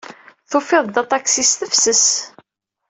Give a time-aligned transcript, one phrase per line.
[0.49, 2.07] Tufiḍ-d aṭaksi s tefses.